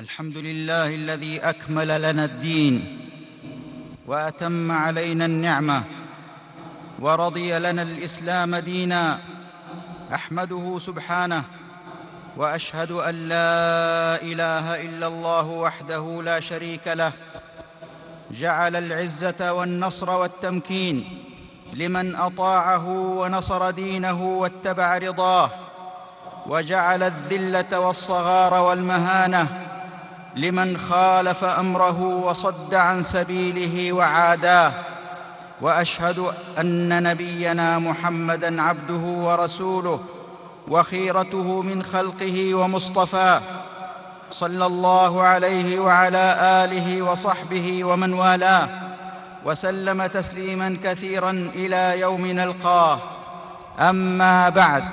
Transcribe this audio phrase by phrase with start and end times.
[0.00, 2.98] الحمد لله الذي أكمل لنا الدين
[4.06, 5.82] وأتم علينا النعمة
[6.98, 9.18] ورضي لنا الإسلام دينا
[10.14, 11.44] أحمده سبحانه
[12.36, 17.12] وأشهد أن لا إله إلا الله وحده لا شريك له
[18.30, 21.24] جعل العزة والنصر والتمكين
[21.72, 25.50] لمن أطاعه ونصر دينه واتبع رضاه
[26.46, 29.69] وجعل الذلة والصغار والمهانة
[30.36, 34.72] لمن خالف أمره وصد عن سبيله وعاداه
[35.60, 40.00] وأشهد أن نبينا محمدا عبده ورسوله
[40.68, 43.40] وخيرته من خلقه ومصطفاه
[44.30, 48.68] صلى الله عليه وعلى آله وصحبه ومن والاه
[49.44, 52.98] وسلم تسليما كثيرا إلى يوم نلقاه.
[53.80, 54.84] أما بعد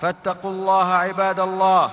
[0.00, 1.90] فاتقوا الله عباد الله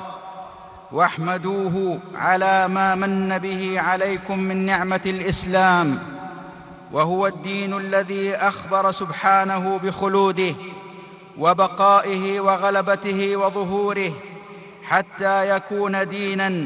[0.93, 5.99] واحمدوه على ما من به عليكم من نعمة الإسلام
[6.91, 10.55] وهو الدين الذي أخبر سبحانه بخلوده
[11.37, 14.11] وبقائه وغلبته وظهوره
[14.83, 16.65] حتى يكون دينا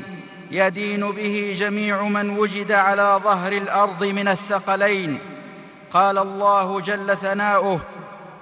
[0.52, 5.20] يدين به جميع من وجد على ظهر الأرض من الثقلين.
[5.92, 7.80] قال الله جل ثناؤه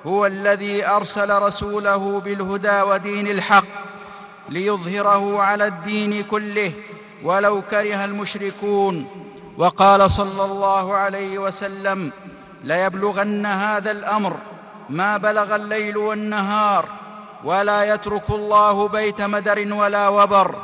[0.06, 3.85] هو الذي أرسل رسوله بالهدى ودين الحق
[4.50, 6.72] ليظهره على الدين كله
[7.24, 9.08] ولو كره المشركون.
[9.58, 12.12] وقال صلى الله عليه وسلم
[12.64, 14.38] ليبلغن هذا الأمر
[14.90, 16.90] ما بلغ الليل والنهار
[17.44, 20.56] ولا يترك الله بيت مدر ولا وبر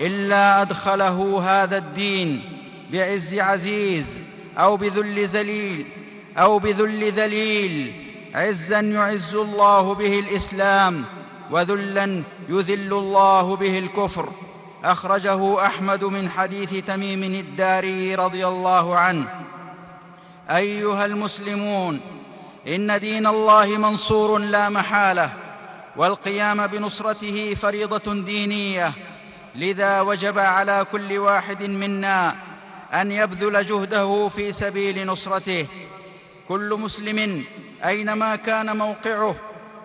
[0.00, 2.58] إلا أدخله هذا الدين
[2.92, 4.20] بعز عزيز
[4.58, 5.86] أو بذل ذليل
[6.38, 7.92] أو بذل ذليل
[8.34, 11.04] عزا يعز الله به الإسلام.
[11.50, 14.28] وذلا يذل الله به الكفر.
[14.84, 19.28] أخرجه أحمد من حديث تميم الداري رضي الله عنه.
[20.50, 22.00] أيها المسلمون
[22.68, 25.32] إن دين الله منصور لا محالة
[25.96, 28.92] والقيام بنصرته فريضة دينية.
[29.54, 32.34] لذا وجب على كل واحد منا
[32.94, 35.66] أن يبذل جهده في سبيل نصرته.
[36.48, 37.44] كل مسلم
[37.84, 39.36] أينما كان موقعه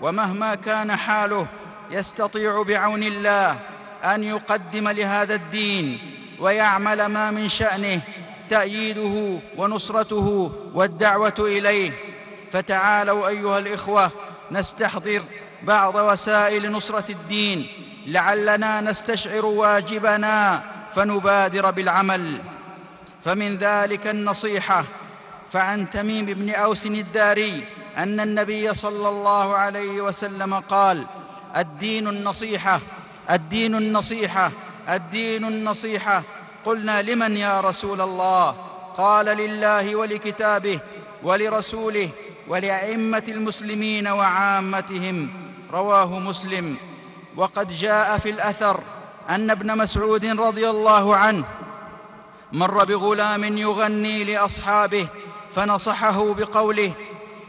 [0.02, 1.48] ومهما كان حاله
[1.92, 3.60] يستطيع بعون الله
[4.04, 6.00] أن يقدم لهذا الدين
[6.40, 8.02] ويعمل ما من شأنه
[8.50, 11.92] تأييده ونصرته والدعوة إليه.
[12.52, 14.12] فتعالوا أيها الإخوة
[14.52, 15.22] نستحضر
[15.64, 17.68] بعض وسائل نصرة الدين.
[18.06, 20.62] لعلنا نستشعر واجبنا
[20.94, 22.42] فنبادر بالعمل.
[23.26, 24.86] فمن ذلك النصيحة
[25.52, 31.06] فعن تميم بن أوس الداري أن النبي صلى الله عليه وسلم قال
[31.58, 32.82] الدين النصيحة
[33.30, 34.52] الدين النصيحة
[34.90, 36.24] الدين النصيحة.
[36.66, 38.56] قلنا لمن يا رسول الله؟
[38.98, 40.80] قال لله ولكتابه
[41.24, 42.10] ولرسوله
[42.48, 45.30] ولأئمة المسلمين وعامتهم.
[45.72, 46.76] رواه مسلم.
[47.36, 48.80] وقد جاء في الأثر
[49.30, 51.46] أن ابن مسعود رضي الله عنه
[52.52, 55.08] مر بغلام يغني لأصحابه
[55.54, 56.94] فنصحه بقوله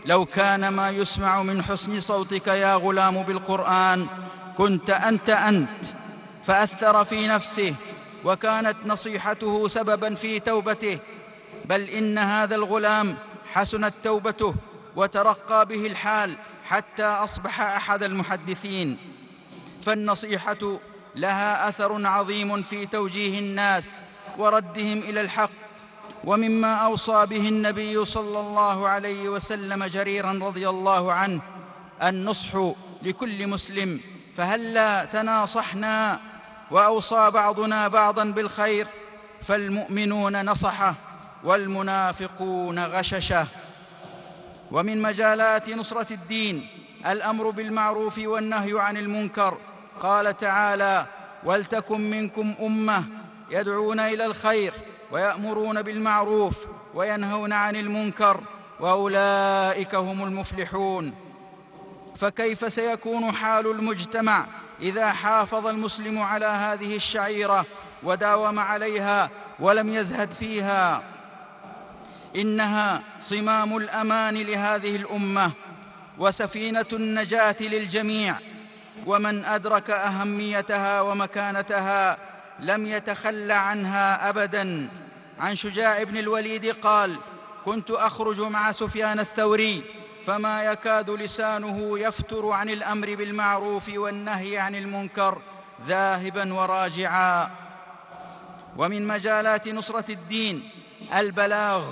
[0.04, 4.06] لو كان ما يسمع من حسن صوتك يا غلام بالقرآن
[4.58, 5.84] كنت أنت أنت
[6.42, 7.74] فأثر في نفسه
[8.24, 10.98] وكانت نصيحته سببا في توبته.
[11.64, 13.16] بل إن هذا الغلام
[13.52, 14.54] حسنت توبته
[14.96, 18.98] وترقى به الحال حتى أصبح أحد المحدثين.
[19.82, 20.78] فالنصيحة
[21.16, 24.02] لها أثر عظيم في توجيه الناس
[24.38, 25.61] وردهم إلى الحق.
[26.24, 31.40] ومما أوصى به النبي صلى الله عليه وسلم جريرا رضي الله عنه
[32.02, 32.72] النصح
[33.02, 34.00] لكل مسلم
[34.36, 36.20] فهلا تناصحنا؟
[36.70, 38.86] وأوصى بعضنا بعضا بالخير
[39.42, 40.94] فالمؤمنون نصحه
[41.44, 43.46] والمنافقون غششه
[44.70, 46.66] ومن مجالات نصرة الدين
[47.06, 49.58] الأمر بالمعروف والنهي عن المنكر.
[50.00, 51.06] قال تعالى
[51.44, 53.04] ولتكن منكم أمة
[53.50, 54.72] يدعون إلى الخير
[55.12, 58.40] ويأمرون بالمعروف وينهون عن المنكر
[58.80, 61.14] وأولئك هم المفلحون.
[62.16, 64.46] فكيف سيكون حال المجتمع
[64.80, 67.66] إذا حافظ المسلم على هذه الشعيرة
[68.02, 69.30] وداوم عليها
[69.60, 71.02] ولم يزهد فيها؟
[72.36, 75.50] إنها صمام الأمان لهذه الأمة
[76.18, 78.36] وسفينة النجاة للجميع.
[79.06, 82.31] ومن أدرك أهميتها ومكانتها
[82.62, 84.88] لم يتخلى عنها ابدا.
[85.40, 87.16] عن شجاع بن الوليد قال
[87.64, 89.84] كنت أخرج مع سفيان الثوري
[90.24, 95.38] فما يكاد لسانه يفتر عن الأمر بالمعروف والنهي عن المنكر
[95.86, 97.50] ذاهبا وراجعا.
[98.76, 100.70] ومن مجالات نصرة الدين
[101.14, 101.84] البلاغ.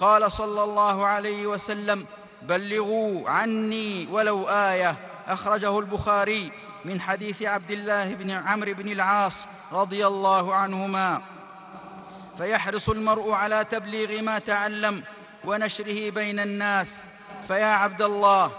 [0.00, 2.06] قال صلى الله عليه وسلم
[2.42, 4.96] بلغوا عني ولو آية.
[5.28, 6.52] أخرجه البخاري.
[6.84, 11.22] من حديث عبد الله بن عمرو بن العاص رضي الله عنهما.
[12.36, 15.04] فيحرص المرء على تبليغ ما تعلم
[15.44, 17.04] ونشره بين الناس.
[17.48, 18.52] فيا عبد الله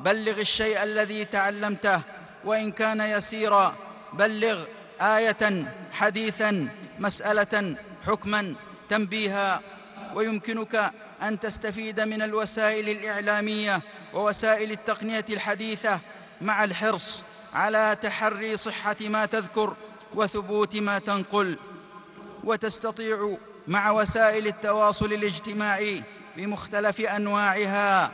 [0.00, 2.00] بلغ الشيء الذي تعلمته
[2.44, 3.74] وإن كان يسيرا
[4.12, 4.64] بلغ
[5.00, 7.76] آية حديثا مسألة
[8.06, 8.54] حكما
[8.88, 9.60] تنبيها.
[10.14, 10.92] ويمكنك
[11.22, 13.80] أن تستفيد من الوسائل الإعلامية
[14.14, 16.00] ووسائل التقنية الحديثة
[16.40, 17.22] مع الحرص.
[17.54, 19.74] على تحري صحة ما تذكر
[20.14, 21.58] وثبوت ما تنقل
[22.44, 23.36] وتستطيع
[23.68, 26.02] مع وسائل التواصل الاجتماعي
[26.36, 28.10] بمختلف أنواعها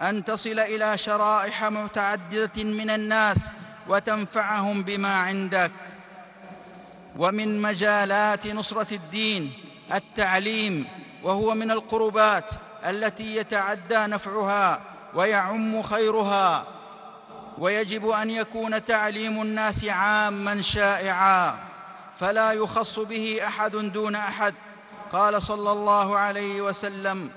[0.00, 3.50] أن تصل إلى شرائح متعددة من الناس
[3.88, 5.72] وتنفعهم بما عندك.
[7.16, 9.52] ومن مجالات نصرة الدين
[9.94, 10.86] التعليم
[11.22, 12.52] وهو من القربات
[12.86, 14.80] التي يتعدى نفعها
[15.14, 16.77] ويعم خيرها.
[17.58, 21.58] ويجب أن يكون تعليم الناس عاما شائعا
[22.18, 24.54] فلا يخص به أحد دون أحد.
[25.12, 27.30] قال صلى الله عليه وسلم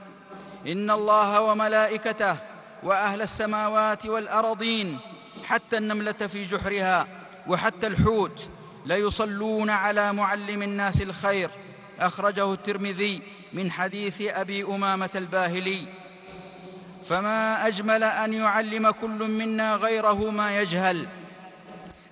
[0.68, 2.38] إن الله وملائكته
[2.84, 5.00] وأهل السماوات والأرضين
[5.44, 7.08] حتى النملة في جحرها
[7.48, 8.50] وحتى الحوت
[8.86, 11.50] ليصلون على معلم الناس الخير.
[12.00, 13.22] أخرجه الترمذي
[13.54, 16.01] من حديث أبي أمامة الباهلي.
[17.06, 21.08] فما أجمل أن يعلم كل منا غيره ما يجهل.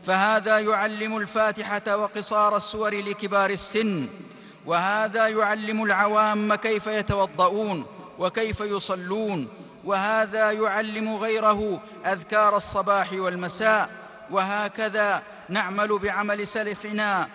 [0.03, 4.07] فهذا يعلم الفاتحة وقصار السور لكبار السن
[4.65, 7.85] وهذا يعلم العوام كيف يتوضؤون
[8.19, 9.47] وكيف يصلون
[9.85, 13.89] وهذا يعلم غيره أذكار الصباح والمساء
[14.31, 17.27] وهكذا نعمل بعمل سلفنا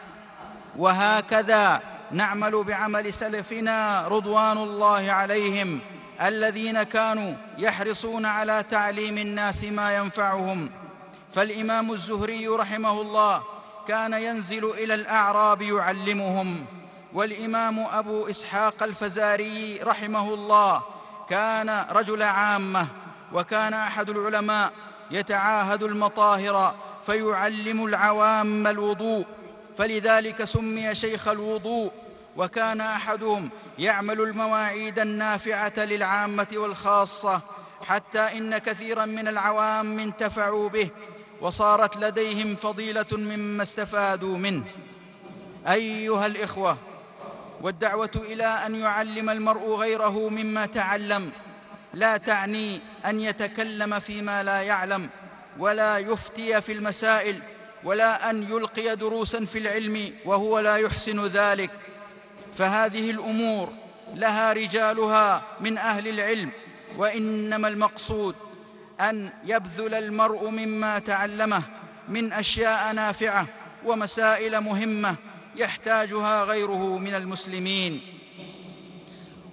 [0.76, 1.80] وهكذا
[2.12, 5.80] نعمل بعمل سلفنا رضوان الله عليهم.
[6.22, 10.70] الذين كانوا يحرصون على تعليم الناس ما ينفعهم.
[11.32, 13.42] فالإمام الزهري رحمه الله
[13.88, 16.64] كان ينزل إلى الأعراب يعلمهم
[17.12, 20.82] والإمام أبو إسحاق الفزاري رحمه الله
[21.28, 22.86] كان رجل عامة
[23.32, 24.72] وكان أحد العلماء
[25.10, 29.24] يتعاهد المطاهر فيعلم العوام الوضوء.
[29.78, 31.92] فلذلك سمي شيخ الوضوء
[32.36, 37.40] وكان أحدهم يعمل المواعيد النافعة للعامة والخاصة
[37.86, 40.88] حتى إن كثيرا من العوام انتفعوا به
[41.40, 44.64] وصارت لديهم فضيلة مما استفادوا منه.
[45.68, 46.78] أيها الإخوة
[47.60, 51.32] والدعوة إلى أن يعلم المرء غيره مما تعلم
[51.94, 55.08] لا تعني أن يتكلم فيما لا يعلم
[55.58, 57.40] ولا يفتي في المسائل
[57.84, 61.70] ولا أن يلقي دروسا في العلم وهو لا يحسن ذلك.
[62.54, 63.72] فهذه الأمور
[64.14, 66.50] لها رجالها من أهل العلم
[66.96, 68.34] وإنما المقصود
[69.00, 71.62] أن يبذل المرء مما تعلمه
[72.08, 73.46] من أشياء نافعة
[73.84, 75.16] ومسائل مهمة
[75.56, 78.00] يحتاجها غيره من المسلمين.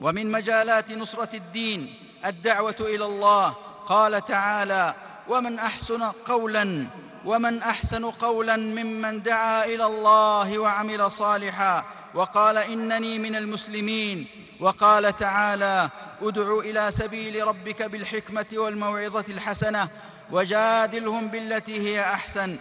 [0.02, 1.94] ومن مجالات نصرة الدين
[2.26, 3.56] الدعوة إلى الله.
[3.86, 4.94] قال تعالى
[5.28, 6.88] ومن أحسن قولا
[7.26, 14.28] ومن أحسن قولا ممن دعا إلى الله وعمل صالحا وقال إنني من المسلمين.
[14.60, 15.90] وقال تعالى
[16.22, 19.90] ادع إلى سبيل ربك بالحكمة والموعظة الحسنة
[20.32, 22.58] وجادلهم بالتي هي أحسن.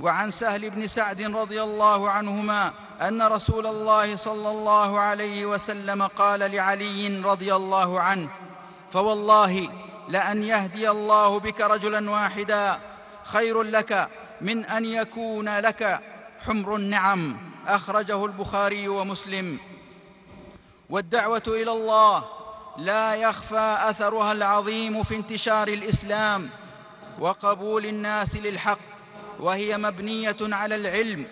[0.00, 6.40] وعن سهل بن سعد رضي الله عنهما أن رسول الله صلى الله عليه وسلم قال
[6.40, 8.28] لعلي رضي الله عنه
[8.90, 9.68] فوالله
[10.08, 12.78] لأن يهدي الله بك رجلا واحدا
[13.24, 14.08] خير لك
[14.40, 16.00] من أن يكون لك
[16.46, 17.36] حمر النعم.
[17.68, 19.58] أخرجه البخاري ومسلم.
[20.90, 22.24] والدعوة إلى الله
[22.78, 26.50] لا يخفى أثرها العظيم في انتشار الإسلام
[27.18, 28.78] وقبول الناس للحق
[29.40, 31.26] وهي مبنية على العلم.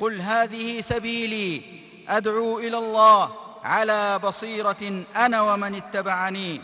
[0.00, 1.62] قل هذه سبيلي
[2.08, 6.60] أدعو إلى الله على بصيرة أنا ومن اتبعني.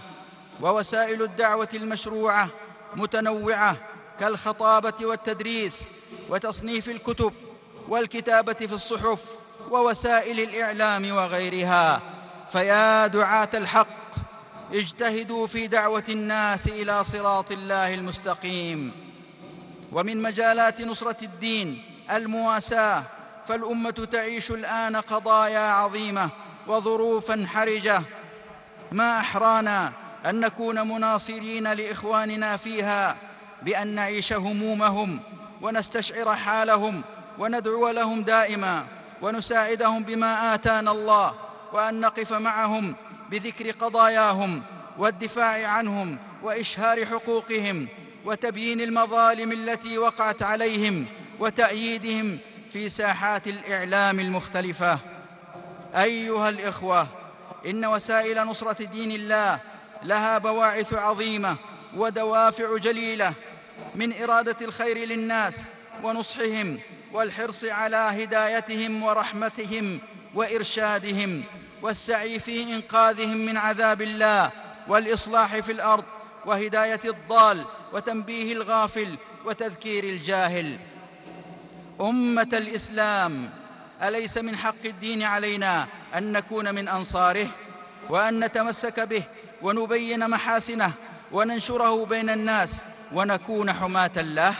[0.61, 2.49] ووسائل الدعوة المشروعة
[2.97, 3.77] متنوعة
[4.21, 5.85] كالخطابة والتدريس
[6.29, 7.33] وتصنيف الكتب.
[7.93, 9.37] والكتابة في الصحف
[9.71, 12.01] ووسائل الإعلام وغيرها.
[12.51, 13.87] فيا دعاة الحق
[14.73, 18.93] اجتهدوا في دعوة الناس إلى صراط الله المستقيم.
[19.93, 23.03] ومن مجالات نصرة الدين المواساة
[23.47, 26.31] فالأمة تعيش الآن قضايا عظيمة
[26.67, 28.03] وظروفا حرجة.
[28.93, 29.93] ما أحرانا
[30.27, 33.17] أن نكون مناصرين لإخواننا فيها
[33.63, 35.21] بأن نعيش همومهم
[35.63, 37.03] ونستشعر حالهم
[37.39, 38.87] وندعو لهم دائما
[39.23, 41.35] ونساعدهم بما آتانا الله
[41.73, 42.95] وأن نقف معهم
[43.31, 44.63] بذكر قضاياهم
[44.99, 47.89] والدفاع عنهم وإشهار حقوقهم
[48.25, 51.07] وتبيين المظالم التي وقعت عليهم
[51.41, 52.39] وتأييدهم
[52.71, 54.99] في ساحات الإعلام المختلفة.
[55.95, 57.07] أيها الإخوة
[57.67, 59.61] إن وسائل نصرة دين الله
[60.03, 61.57] لها بواعث عظيمة
[61.97, 63.35] ودوافع جليلة
[63.95, 65.71] من إرادة الخير للناس
[66.05, 66.79] ونصحهم
[67.13, 70.01] والحرص على هدايتهم ورحمتهم
[70.35, 71.45] وإرشادهم
[71.83, 74.51] والسعي في إنقاذهم من عذاب الله
[74.89, 76.05] والإصلاح في الأرض
[76.47, 80.79] وهداية الضال وتنبيه الغافل وتذكير الجاهل.
[82.01, 83.51] أمة الإسلام
[84.03, 87.49] أليس من حق الدين علينا أن نكون من أنصاره
[88.11, 89.23] وأن نتمسك به
[89.63, 90.93] ونبين محاسنه
[91.33, 94.55] وننشره بين الناس ونكون حماة له؟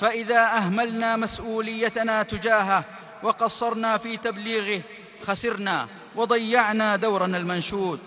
[0.00, 2.84] فإذا أهملنا مسؤوليتنا تجاهه
[3.22, 4.82] وقصرنا في تبليغه
[5.22, 8.00] خسرنا وضيعنا دورنا المنشود.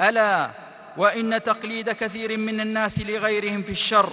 [0.00, 0.50] ألا
[0.96, 4.12] وإن تقليد كثير من الناس لغيرهم في الشر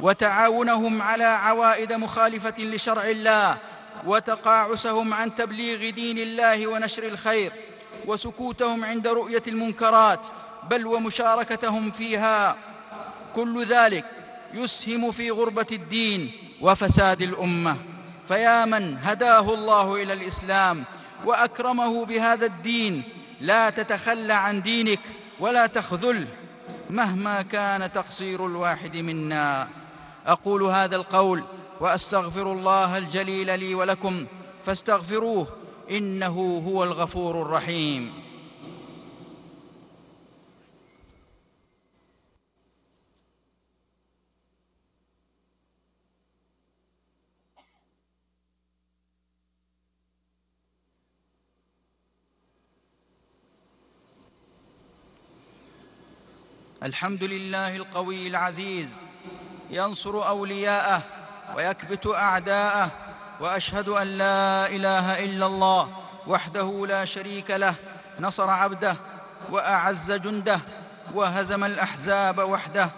[0.00, 3.56] وتعاونهم على عوائد مخالفة لشرع الله
[4.06, 7.52] وتقاعسهم عن تبليغ دين الله ونشر الخير
[8.06, 10.20] وسكوتهم عند رؤية المنكرات
[10.70, 12.56] بل ومشاركتهم فيها
[13.34, 14.04] كل ذلك
[14.54, 17.76] يسهم في غربة الدين وفساد الأمة.
[18.28, 20.84] فيا من هداه الله إلى الإسلام
[21.24, 23.02] وأكرمه بهذا الدين
[23.40, 25.00] لا تتخلى عن دينك
[25.40, 26.26] ولا تخذله
[26.90, 29.68] مهما كان تقصير الواحد منا.
[30.26, 31.44] أقول هذا القول
[31.80, 34.26] وأستغفر الله الجليل لي ولكم
[34.64, 35.46] فاستغفروه
[35.90, 38.27] إنه هو الغفور الرحيم.
[56.88, 59.02] الحمد لله القوي العزيز
[59.70, 61.02] ينصر أولياءه
[61.56, 62.90] ويكبت أعداءه
[63.40, 65.88] وأشهد أن لا إله إلا الله
[66.26, 67.74] وحده لا شريك له
[68.20, 68.96] نصر عبده
[69.50, 70.60] وأعز جنده
[71.14, 72.90] وهزم الأحزاب وحده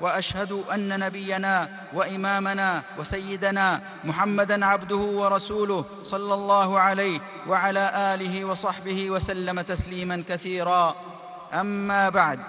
[0.00, 9.60] وأشهد أن نبينا وإمامنا وسيدنا محمدا عبده ورسوله صلى الله عليه وعلى آله وصحبه وسلم
[9.60, 10.94] تسليما كثيرا.
[11.54, 12.40] أما بعد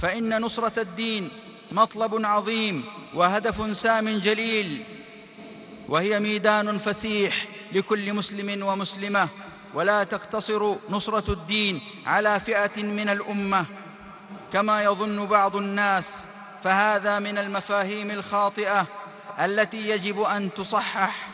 [0.00, 1.28] فإن نصرة الدين
[1.72, 2.84] مطلب عظيم
[3.14, 4.84] وهدف سام جليل
[5.88, 9.28] وهي ميدان فسيح لكل مسلم ومسلمة
[9.74, 13.66] ولا تقتصر نصرة الدين على فئة من الأمة.
[14.52, 16.24] كما يظن بعض الناس
[16.64, 18.86] فهذا من المفاهيم الخاطئة
[19.40, 21.28] التي يجب أن تصحح.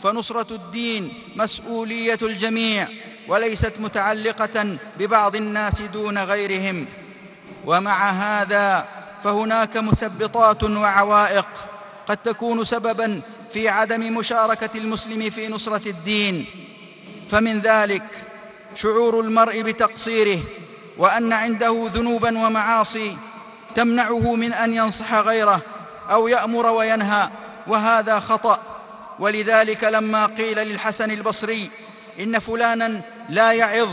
[0.00, 2.88] فنصرة الدين مسؤولية الجميع
[3.28, 6.86] وليست متعلقة ببعض الناس دون غيرهم.
[7.66, 8.86] ومع هذا
[9.22, 11.46] فهناك مثبطات وعوائق
[12.06, 13.20] قد تكون سببا
[13.52, 16.46] في عدم مشاركة المسلم في نصرة الدين.
[17.28, 18.02] فمن ذلك
[18.74, 20.38] شعور المرء بتقصيره
[20.98, 23.16] وأن عنده ذنوبا ومعاصي
[23.74, 25.60] تمنعه من أن ينصح غيره
[26.10, 27.30] أو يأمر وينهى
[27.66, 28.60] وهذا خطأ.
[29.18, 31.70] ولذلك لما قيل للحسن البصري
[32.20, 33.90] إن فلانا لا يعظ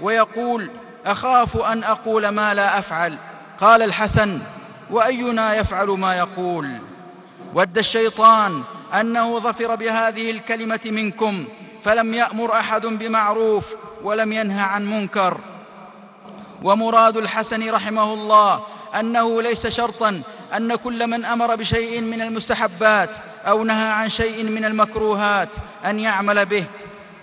[0.00, 0.70] ويقول
[1.06, 3.18] أخاف أن أقول ما لا أفعل.
[3.60, 4.38] قال الحسن
[4.90, 6.78] وأينا يفعل ما يقول؟
[7.54, 8.62] ود الشيطان
[9.00, 11.44] أنه ظفر بهذه الكلمة منكم
[11.82, 15.40] فلم يأمر أحد بمعروف ولم ينه عن منكر.
[16.62, 18.62] ومراد الحسن رحمه الله
[19.00, 20.22] أنه ليس شرطا
[20.56, 25.48] أن كل من أمر بشيء من المستحبات أو نهى عن شيء من المكروهات
[25.86, 26.64] أن يعمل به.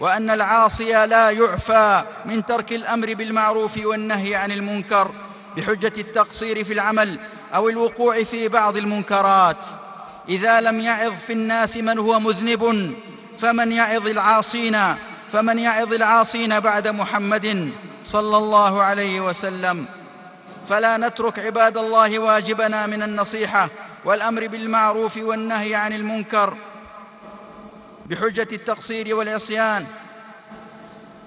[0.03, 5.11] وأن العاصي لا يعفى من ترك الأمر بالمعروف والنهي عن المنكر
[5.57, 7.19] بحجة التقصير في العمل
[7.55, 9.65] أو الوقوع في بعض المنكرات.
[10.29, 12.93] إذا لم يعظ في الناس من هو مذنب
[13.37, 14.77] فمن يعظ العاصين
[15.31, 17.71] فمن يعظ العاصين بعد محمد
[18.03, 19.85] صلى الله عليه وسلم.
[20.69, 23.69] فلا نترك عباد الله واجبنا من النصيحة
[24.05, 26.53] والأمر بالمعروف والنهي عن المنكر.
[28.13, 29.85] بحجة التقصير والعصيان.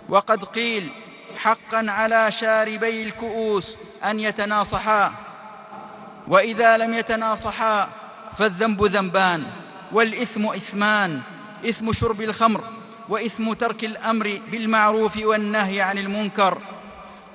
[0.09, 0.90] وقد قيل
[1.37, 5.12] حقا على شاربي الكؤوس أن يتناصحا.
[6.28, 7.88] وإذا لم يتناصحا
[8.38, 9.45] فالذنب ذنبان
[9.93, 11.21] والإثم إثمان.
[11.69, 12.64] إثم شرب الخمر
[13.09, 16.59] وإثم ترك الأمر بالمعروف والنهي عن المنكر.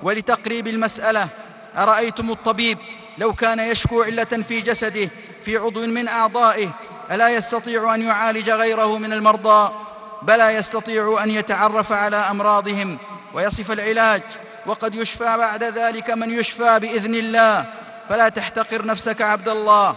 [0.02, 1.28] ولتقريب المسألة
[1.76, 2.78] أرأيتم الطبيب
[3.18, 5.10] لو كان يشكو علة في جسده
[5.44, 6.70] في عضو من أعضائه
[7.10, 9.72] ألا يستطيع أن يعالج غيره من المرضى؟
[10.22, 12.98] بلى يستطيع أن يتعرف على أمراضهم
[13.34, 14.22] ويصف العلاج
[14.66, 17.64] وقد يشفى بعد ذلك من يشفى بإذن الله.
[18.08, 19.96] فلا تحتقر نفسك عبد الله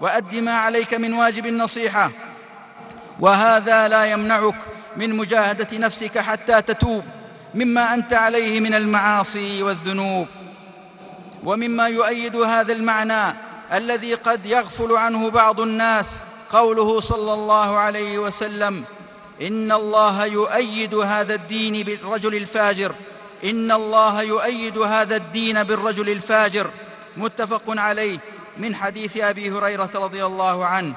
[0.00, 2.10] وأد ما عليك من واجب النصيحة.
[3.20, 4.54] وهذا لا يمنعك
[4.96, 7.04] من مجاهدة نفسك حتى تتوب
[7.54, 10.28] مما أنت عليه من المعاصي والذنوب.
[11.44, 13.36] ومما يؤيد هذا المعنى
[13.74, 16.18] الذي قد يغفل عنه بعض الناس
[16.50, 18.84] قوله صلى الله عليه وسلم
[19.42, 22.94] إن الله يؤيد هذا الدين بالرجل الفاجر
[23.44, 26.70] إن الله يؤيد هذا الدين بالرجل الفاجر
[27.16, 28.18] متفق عليه
[28.58, 30.94] من حديث أبي هريرة رضي الله عنه.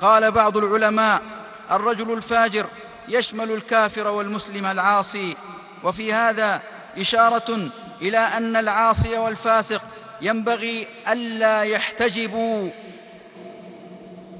[0.00, 1.22] قال بعض العلماء
[1.70, 2.66] الرجل الفاجر
[3.08, 5.36] يشمل الكافر والمسلم العاصي
[5.84, 6.62] وفي هذا
[6.98, 7.68] إشارة
[8.02, 9.82] إلى أن العاصي والفاسق
[10.20, 12.70] ينبغي ألا يحتجبوا.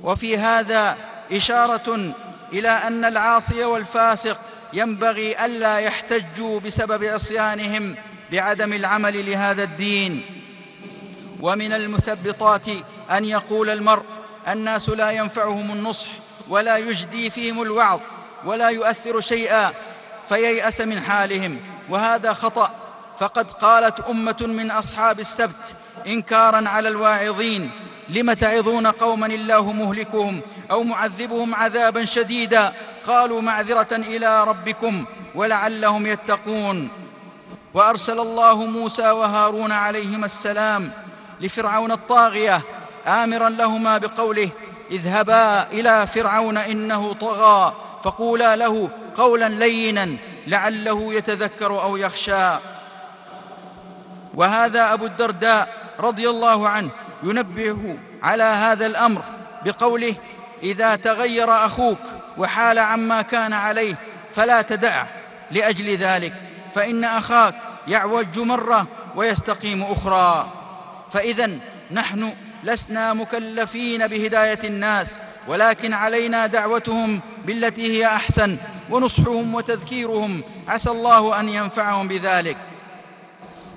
[0.02, 0.96] وفي هذا
[1.32, 2.14] إشارة
[2.52, 4.38] إلى أن العاصي والفاسق
[4.72, 7.94] ينبغي ألا يحتجوا بسبب عصيانهم
[8.32, 10.22] بعدم العمل لهذا الدين.
[11.40, 12.68] ومن المثبطات
[13.10, 14.04] أن يقول المرء
[14.48, 16.08] الناس لا ينفعهم النصح
[16.48, 18.00] ولا يجدي فيهم الوعظ
[18.44, 19.72] ولا يؤثر شيئا
[20.28, 21.58] فييأس من حالهم.
[21.88, 22.74] وهذا خطأ
[23.18, 25.74] فقد قالت أمة من أصحاب السبت
[26.06, 27.70] إنكارا على الواعظين
[28.08, 32.72] لم تعظون قوما الله مهلكهم أو معذبهم عذابا شديدا؟
[33.06, 35.04] قالوا معذرة إلى ربكم
[35.34, 36.88] ولعلهم يتقون.
[37.74, 40.90] وأرسل الله موسى وهارون عليهما السلام
[41.40, 42.62] لفرعون الطاغية
[43.06, 44.50] آمرا لهما بقوله
[44.90, 52.56] اذهبا إلى فرعون إنه طغى فقولا له قولا لينا لعله يتذكر أو يخشى
[54.36, 55.68] وهذا أبو الدرداء
[56.00, 56.90] رضي الله عنه
[57.22, 59.22] ينبه على هذا الأمر
[59.64, 60.14] بقوله
[60.62, 61.98] إذا تغير أخوك
[62.38, 63.98] وحال عما كان عليه
[64.34, 65.08] فلا تدعه
[65.50, 66.32] لأجل ذلك
[66.74, 67.54] فإن أخاك
[67.88, 70.52] يعوج مرة ويستقيم أخرى.
[71.12, 71.50] فإذا
[71.90, 72.32] نحن
[72.64, 78.56] لسنا مكلفين بهداية الناس ولكن علينا دعوتهم بالتي هي أحسن
[78.90, 80.42] ونصحهم وتذكيرهم.
[80.68, 82.56] عسى الله أن ينفعهم بذلك.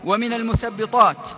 [0.05, 1.29] ومن المثبطات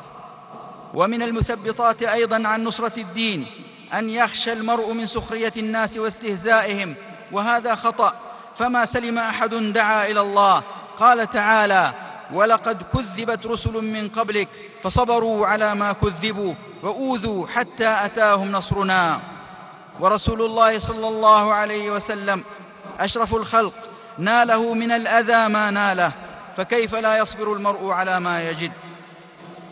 [0.94, 3.46] ومن المثبطات أيضا عن نصرة الدين
[3.94, 6.96] أن يخشى المرء من سخرية الناس واستهزائهم
[7.32, 8.14] وهذا خطأ.
[8.56, 10.64] فما سلم أحد دعا إلى الله.
[11.00, 11.94] قال تعالى
[12.34, 14.48] ولقد كذبت رسل من قبلك
[14.84, 19.20] فصبروا على ما كذبوا وأوذوا حتى أتاهم نصرنا.
[20.00, 22.44] ورسول الله صلى الله عليه وسلم
[23.00, 23.74] أشرف الخلق
[24.18, 26.12] ناله من الأذى ما ناله.
[26.58, 28.72] فكيف لا يصبر المرء على ما يجد؟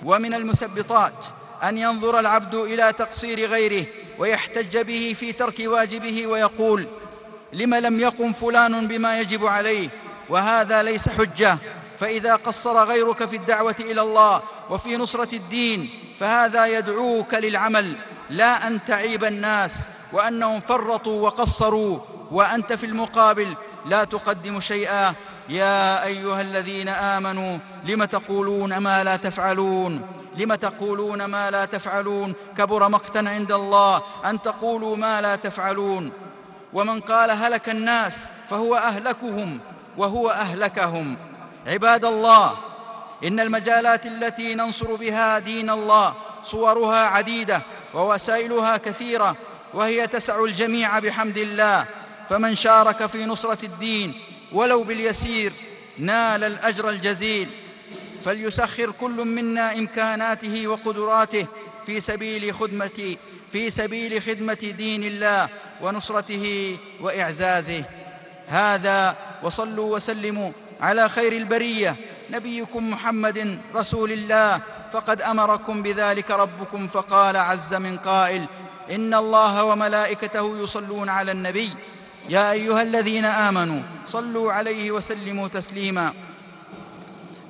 [0.06, 1.26] ومن المثبطات
[1.64, 3.86] أن ينظر العبد إلى تقصير غيره
[4.20, 6.88] ويحتج به في ترك واجبه ويقول
[7.54, 9.90] لم لم يقم فلان بما يجب عليه؟
[10.30, 11.58] وهذا ليس حجة.
[12.00, 15.90] فإذا قصر غيرك في الدعوة إلى الله وفي نصرة الدين
[16.20, 17.96] فهذا يدعوك للعمل.
[18.30, 22.00] لا أن تعيب الناس وأنهم فرطوا وقصروا
[22.32, 23.54] وأنت في المقابل
[23.86, 25.14] لا تقدم شيئا.
[25.50, 30.02] يا أيها الذين آمنوا لم تقولون ما لا تفعلون؟
[30.38, 36.12] لم تقولون ما لا تفعلون؟ كبر مقتا عند الله أن تقولوا ما لا تفعلون.
[36.74, 39.60] ومن قال هلك الناس فهو أهلكهم
[39.98, 41.18] وهو أهلكهم.
[41.68, 42.56] عباد الله
[43.24, 47.62] إن المجالات التي ننصر بها دين الله صورها عديدة
[47.94, 49.36] ووسائلها كثيرة
[49.74, 51.86] وهي تسع الجميع بحمد الله.
[52.30, 55.54] فمن شارك في نصرة الدين ولو باليسير
[55.98, 57.50] نال الأجر الجزيل.
[58.24, 61.48] فليسخر كل منا إمكاناته وقدراته
[61.86, 63.16] في سبيل خدمه
[63.52, 65.50] في سبيل خدمة دين الله
[65.82, 67.84] ونصرته وإعزازه.
[68.48, 71.96] هذا وصلوا وسلموا على خير البرية.
[72.30, 74.62] نبيكم محمد رسول الله.
[74.94, 78.46] فقد أمركم بذلك ربكم فقال عز من قائل
[78.92, 81.72] إن الله وملائكته يصلون على النبي.
[82.30, 86.14] يا أيها الذين آمنوا صلوا عليه وسلموا تسليما.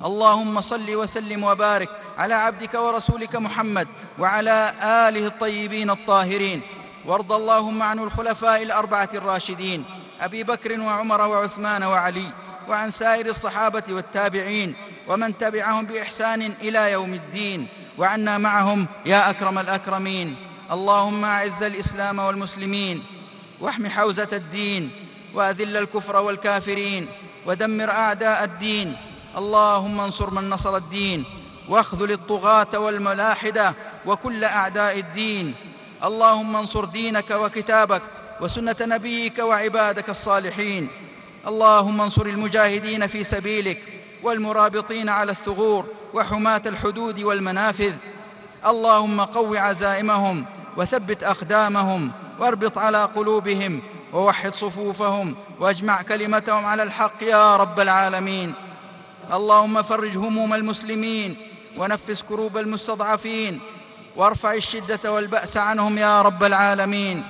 [0.04, 1.88] اللهم صل وسلم وبارك
[2.18, 3.88] على عبدك ورسولك محمد
[4.18, 6.60] وعلى آله الطيبين الطاهرين.
[7.06, 9.84] وارض اللهم عن الخلفاء الأربعة الراشدين
[10.20, 12.32] أبي بكر وعمر وعثمان وعلي
[12.68, 14.74] وعن سائر الصحابة والتابعين
[15.08, 20.36] ومن تبعهم بإحسان إلى يوم الدين وعنا معهم يا أكرم الأكرمين.
[20.72, 23.19] اللهم أعز الإسلام والمسلمين.
[23.60, 24.90] واحم حوزة الدين
[25.34, 27.08] وأذل الكفر والكافرين
[27.46, 28.96] ودمر أعداء الدين.
[29.36, 31.24] اللهم انصر من نصر الدين
[31.68, 33.74] واخذل الطغاة والملاحدة
[34.06, 35.54] وكل أعداء الدين.
[36.04, 38.02] اللهم انصر دينك وكتابك
[38.40, 40.88] وسنة نبيك وعبادك الصالحين.
[41.46, 43.82] اللهم انصر المجاهدين في سبيلك
[44.22, 47.92] والمرابطين على الثغور وحماة الحدود والمنافذ.
[48.66, 50.44] اللهم قو عزائمهم
[50.76, 58.54] وثبت أقدامهم واربط على قلوبهم ووحد صفوفهم وأجمع كلمتهم على الحق يا رب العالمين.
[59.32, 61.36] اللهم فرج هموم المسلمين
[61.76, 63.60] ونفس كروب المستضعفين
[64.16, 67.24] وارفع الشدة والبأس عنهم يا رب العالمين.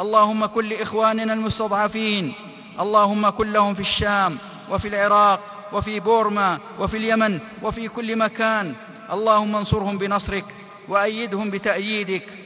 [0.00, 2.32] اللهم كن لاخواننا المستضعفين
[2.80, 4.38] اللهم كن لهم في الشام
[4.70, 5.40] وفي العراق
[5.72, 8.74] وفي بورما وفي اليمن وفي كل مكان.
[9.12, 10.44] اللهم انصرهم بنصرك
[10.88, 12.43] وأيدهم بتأييدك.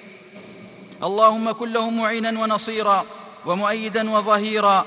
[1.02, 3.04] اللهم كن لهم معينا ونصيرا
[3.46, 4.84] ومؤيدا وظهيرا.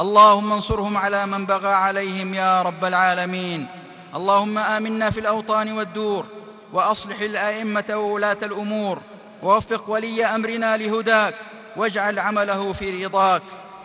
[0.00, 3.66] اللهم انصرهم على من بغى عليهم يا رب العالمين.
[4.14, 6.24] اللهم آمنا في الأوطان والدور
[6.72, 8.98] وأصلح الأئمة وولاة الأمور.
[9.42, 11.34] ووفق ولي أمرنا لهداك
[11.76, 13.42] واجعل عمله في رضاك.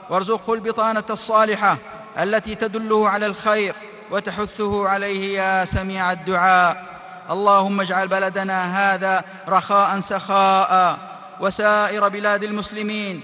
[0.09, 1.77] وارزقه البطانة الصالحة
[2.19, 3.75] التي تدله على الخير
[4.11, 6.83] وتحثه عليه يا سميع الدعاء.
[7.31, 10.97] اللهم اجعل بلدنا هذا رخاء سخاء.
[11.41, 13.21] وسائر بلاد المسلمين.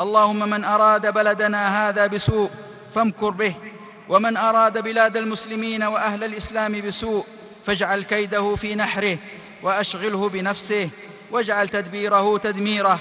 [0.00, 2.50] اللهم من أراد بلدنا هذا بسوء
[2.94, 3.54] فامكر به
[4.08, 7.26] ومن أراد بلاد المسلمين وأهل الإسلام بسوء
[7.66, 9.18] فاجعل كيده في نحره
[9.62, 10.88] وأشغله بنفسه
[11.30, 13.00] واجعل تدبيره تدميره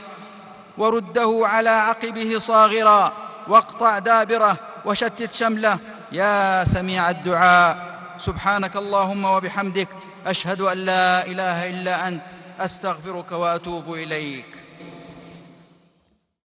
[0.77, 3.13] ورده على عقبه صاغرا
[3.47, 5.79] واقطع دابره وشتت شمله.
[6.11, 9.87] يا سميع الدعاء سبحانك اللهم وبحمدك
[10.27, 12.23] أشهد أن لا إله إلا أنت
[12.59, 14.54] أستغفرك وأتوب إليك.